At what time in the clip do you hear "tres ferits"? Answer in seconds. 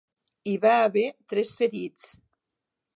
1.35-2.11